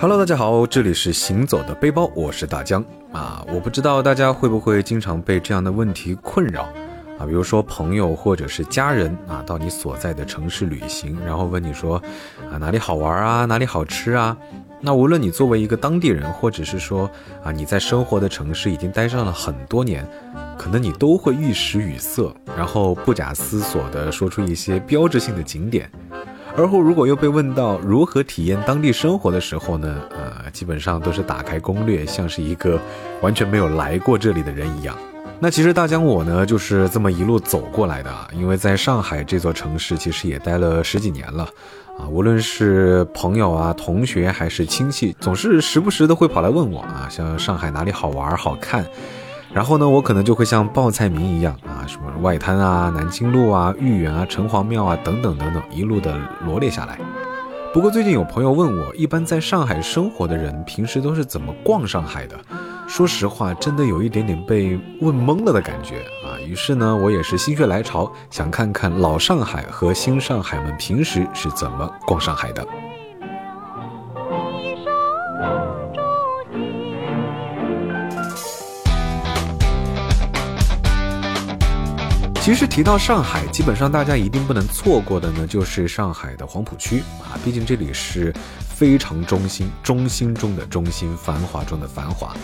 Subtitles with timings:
[0.00, 2.82] Hello，大家好，这里是行走的背包，我是大江
[3.12, 3.44] 啊。
[3.52, 6.62] 我不知道大家会不会经常被这样的问题困扰
[7.18, 12.02] 啊，比如说朋友或者是家人啊，到你所在的城市旅行，然后问你说
[12.50, 14.34] 啊哪里好玩啊，哪里好吃啊？
[14.80, 17.04] 那无论你作为一个当地人，或者是说
[17.44, 20.08] 啊你在生活的城市已经待上了很多年，
[20.56, 25.90] 可能你都会一时语塞，然后不假思索地说出一些标志性的景点。
[26.60, 29.98] 而后，如果又被问到如何体验当地生活的时候呢？
[30.10, 32.78] 呃，基本上都是打开攻略，像是一个
[33.22, 34.94] 完全没有来过这里的人一样。
[35.38, 38.28] 那其实大江我呢，就是这么一路走过来的啊。
[38.34, 41.44] 因为在上海这座城市，其实也待了十几年了
[41.98, 42.04] 啊。
[42.10, 48.84] 无论是朋友啊、同学还是亲戚，总是时不时的会跑来问我啊，像上海哪里好玩好看。
[49.52, 56.98] 然后呢，我可能就会像报菜名一样啊，什么外滩啊、南京路啊、豫园啊、城隍庙啊等等等等，一路的罗列下来。
[57.72, 62.36] 不过最近有朋友问我，一般在上海生活的人平时都是怎么逛上海的？
[62.88, 66.34] 说实话，真的有一点点被问懵了的感觉啊。
[66.44, 72.66] 于是呢，我也是心血来潮，想看看老上海和新上海们平时是怎么逛上海的。
[82.50, 87.38] 其实提到上海，基本上大家一定不能错过的呢，就是上海的黄浦区啊。
[87.44, 92.34] 毕竟这里是非常中心，中心中的中心，繁华中的繁华。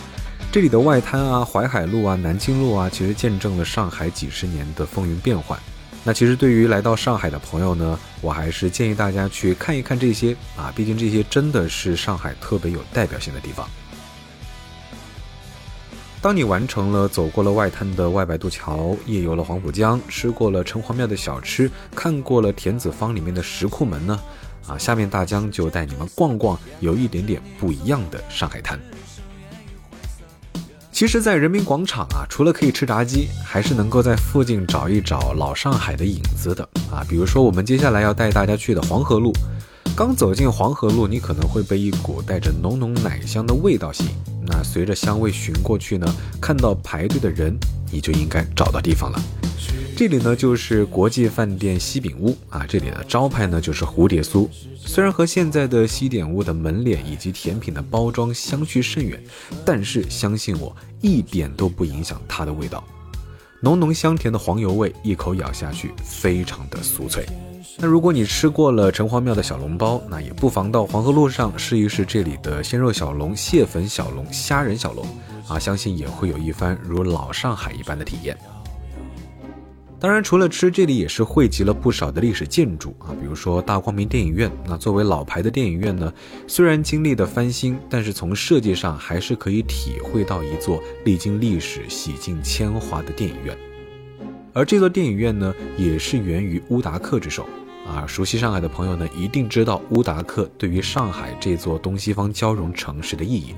[0.49, 5.59] 这里的外滩啊、淮海路啊、南京路啊，其实见证了上海几十年的风云变幻。
[6.05, 13.67] 那其实对于来到上海的朋友呢，我还是建议大家去看一看这些啊，毕竟这些真的是上海特别有代表性的地方。
[16.19, 24.19] 当你完成了走过了外滩的外白渡桥，夜游了黄浦江，吃过了城隍庙的小吃，看过了田子坊里面的石库门呢？
[24.67, 28.77] 啊，下面大江就带你们逛逛有一点点不一样的上海滩。
[30.91, 37.05] 其实，在人民广场啊，除了可以吃炸鸡，还是能够在附近找一找老上海的影子的啊。
[37.07, 39.31] 比如说，我们接下来要带大家去的黄河路。
[39.97, 44.11] 刚走进黄河路，你可能会被一股带着浓浓奶香的味道吸引。
[44.45, 46.05] 那随着香味寻过去呢，
[46.39, 47.57] 看到排队的人，
[47.91, 49.19] 你就应该找到地方了。
[49.95, 54.47] 这里呢就是国际饭店西饼屋啊，这里的招牌呢就是蝴蝶酥。
[54.77, 59.19] 虽然和现在的西点屋的门脸以及甜品的包装相去甚远，
[59.65, 62.83] 但是相信我，一点都不影响它的味道。
[63.61, 67.25] 浓浓香甜的黄油味，一口咬下去，非常的酥脆。
[67.79, 75.05] 那如果你吃过了城隍庙的小笼包，那也不妨到黄河路上试一试这里的鲜肉小笼、蟹粉小笼、虾仁小笼，
[75.47, 78.35] 啊，相信也会有一番如老上海一般的体验。
[79.99, 84.51] 当然，除了吃，这里也是汇集了不少的历史建筑啊，比如说大光明电影院。
[84.67, 86.11] 那作为老牌的电影院呢，
[86.47, 93.55] 虽然经历的翻新，但是从设计上还是可以体会到一座历经历史、洗尽铅华的电影院。
[94.53, 97.47] 而这座电影院呢，也是源于乌达克之手。
[97.87, 103.55] 啊，熟悉上海的朋友呢，一定知道乌达克对于上海这座东西方交融城市的意义。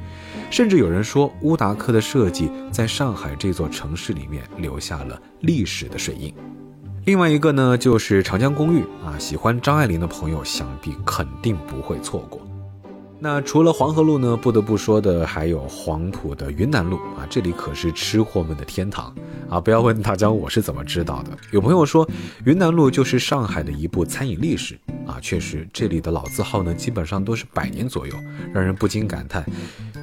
[0.51, 6.33] 甚至有人说，乌达克的设计在上海这座城市里面留下了历史的水印。
[7.05, 12.39] 另外一个呢，就是长江公寓啊，喜欢张爱玲的朋友想必肯定不会错过。
[13.21, 19.13] 那除了黄河路呢，不得不说的还有黄埔的云南路啊，这里可是吃货们的天堂
[19.49, 19.59] 啊！
[19.59, 21.37] 不要问大家我是怎么知道的。
[21.51, 22.09] 有朋友说
[22.45, 28.15] 云南路就是上海的一部餐饮历史啊，确实这里的老字号呢基本上都是百年左右，
[28.53, 29.45] 让人不禁感叹，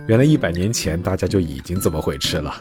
[0.07, 2.55] 原来一百年前大家就已经这么会吃了。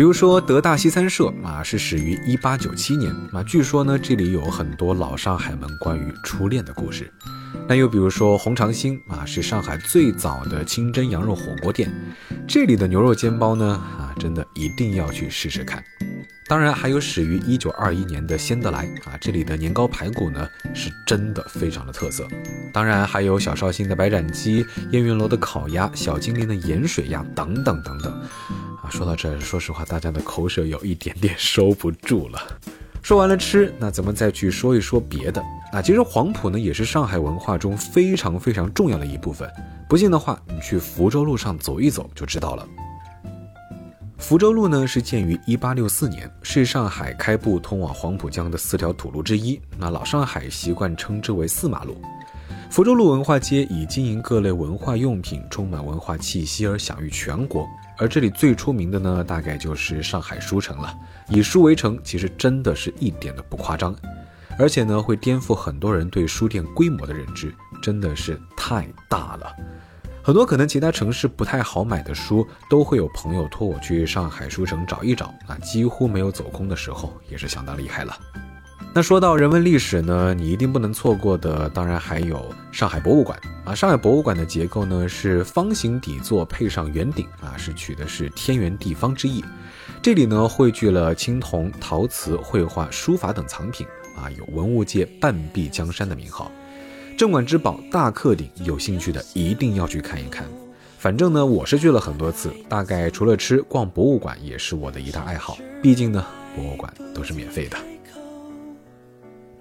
[0.00, 7.12] 比如说德大西餐社啊，是始于一八九七年啊，据说呢这里有很多老上海们关于初恋的故事。
[7.68, 11.92] 那又比如说红长兴啊，是上海最早的清真羊肉火锅店，
[12.48, 15.84] 这里的牛肉煎包呢啊，真的一定要去试试看。
[16.48, 22.26] 当然还有始于一九二一年的仙德来啊，这里的年糕排骨呢是真的非常的特色。
[22.72, 28.22] 当然还有小绍兴的白斩鸡、燕云楼的烤鸭、小金陵的盐水鸭等等等等。
[28.90, 32.40] 说到这，说实话，大家的口水有一点点收不住了。
[33.02, 35.42] 说完了吃，那咱们再去说一说别的。
[35.72, 39.48] 啊，其实黄埔呢也是上海文化中非常非常重要的一部分。
[39.88, 42.68] 不信的话，你去福州路上走一走就知道了。
[44.18, 49.58] 福州路呢是建于1864年，是上海开埠通往黄浦江的四条土路之一。
[49.78, 51.96] 那老上海习惯称之为四马路。
[52.70, 57.68] 福州路文化街以经营各类文化用品，充满文化气息而享誉全国。
[57.98, 60.96] 而这里最出名的呢，大概就是上海书城了。
[61.26, 63.92] 以书为城，其实真的是一点都不夸张。
[64.56, 67.52] 而且呢，会颠覆很多人对书店规模的认知，
[67.82, 69.52] 真的是太大了。
[70.22, 78.16] 很多可能其他城市不太好买的书，都会有朋友托我去上海书城找一找啊，几乎没有走空的时候，也是相当厉害了。
[78.92, 83.72] 那说到人文历史呢，你一定不能错过的，当然还有上海博物馆啊。
[83.72, 89.44] 上海博物馆的结构呢是方形底座配上圆顶啊，是取的是天圆地方之意。
[90.02, 96.50] 这里呢汇聚了青铜、陶瓷、绘画、书法等藏品啊，有文物界半壁江山的名号。
[97.16, 100.44] 镇馆之宝大克鼎，有兴趣的一定要去看一看。
[100.98, 105.56] 反正呢，我是去了很多次，大概除了吃，逛博物馆也是我的一大爱好。
[105.80, 106.26] 毕竟呢，
[106.56, 107.76] 博物馆都是免费的。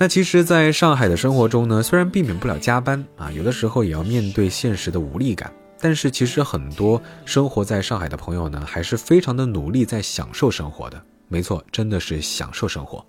[0.01, 11.03] 那其实，在上海的生活中呢，虽然避免不了加班啊，有的时候也要面对现实的无力感，但是其实很多生活在上海的朋友呢，还是非常的努力在享受生活的。
[11.27, 13.05] 没错，真的是享受生活。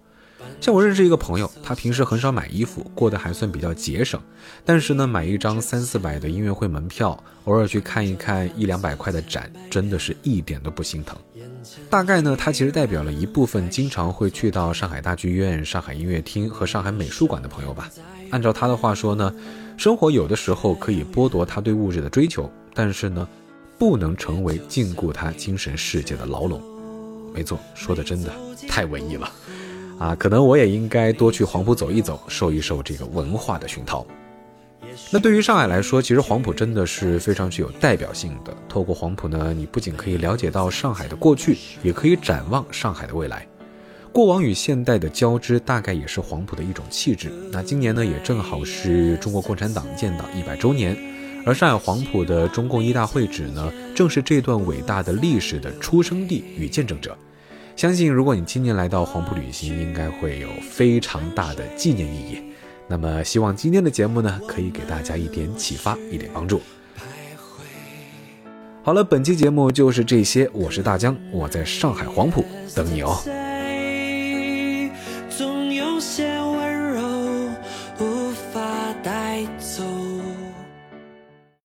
[0.60, 4.20] 像我认识一个朋友，他平时很少买衣服，过得还算比较节省。
[4.64, 11.16] 但是呢，买一张三四百的音乐会门票，偶尔去看一看一两百块的展，真的是一点都不心疼。
[11.88, 17.88] 大概呢，他其实代表了一部分经常会去到上海大剧院、上海音乐厅和上海美术馆的朋友吧。
[18.30, 19.34] 按照他的话说呢，
[19.78, 23.26] 生活有的时候可以剥夺他对物质的追求，但是呢，
[23.78, 26.62] 不能成为禁锢他精神世界的牢笼。
[27.32, 28.30] 没错，说的真的
[28.68, 29.30] 太文艺了。
[30.00, 34.05] 啊，可能我也应该多去黄埔走一走，受一受这个文化的熏陶。
[35.11, 38.56] 那对于上海来说，其实黄埔真的是非常具有代表性的。
[38.67, 43.47] 透过黄埔呢，你不仅可以了解到上海的过去，也可以展望上海的未来。
[44.11, 47.31] 过往与现代的交织，大概也是黄埔的一种气质。
[47.53, 50.96] 那今年呢，也正好是中国共产党建党一百周年，
[51.44, 57.14] 而上海黄埔的中共一大会址呢，正是这段伟大的历史的出生地与见证者。
[57.81, 62.43] 相信，如果你今年来到黄埔旅行，应该会有非常大的纪念意义。
[62.87, 66.61] 那么，希望今天的节目呢，可以给大家一点启发，一点帮助。
[68.82, 70.47] 好了，本期节目就是这些。
[70.53, 72.44] 我是大江，我在上海黄埔
[72.75, 73.19] 等你哦。